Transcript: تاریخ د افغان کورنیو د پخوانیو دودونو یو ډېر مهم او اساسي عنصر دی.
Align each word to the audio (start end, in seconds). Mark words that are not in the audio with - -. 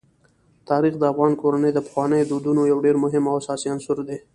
تاریخ 0.69 0.93
د 0.97 1.03
افغان 1.11 1.33
کورنیو 1.41 1.75
د 1.75 1.79
پخوانیو 1.85 2.29
دودونو 2.31 2.61
یو 2.71 2.77
ډېر 2.85 2.95
مهم 3.03 3.23
او 3.29 3.35
اساسي 3.41 3.67
عنصر 3.73 3.97
دی. 4.07 4.17